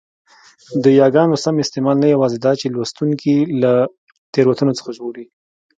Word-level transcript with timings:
د 0.83 0.85
یاګانو 1.01 1.35
سم 1.43 1.55
استعمال 1.63 1.97
نه 2.03 2.07
یوازي 2.13 2.37
داچي 2.43 2.67
لوستوونکی 2.71 3.35
له 3.61 3.73
تېروتنو 4.33 4.77
څخه 4.79 4.89
ژغوري؛ 4.97 5.25